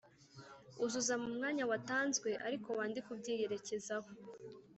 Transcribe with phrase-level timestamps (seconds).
[0.85, 4.09] uzuza mu mwanya watanzwe ariko wandike ubyiyerekezaho